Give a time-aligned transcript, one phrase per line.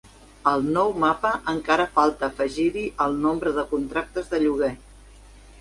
[0.51, 4.73] Al nou Mapa encara falta afegir-hi el nombre de contractes de lloguer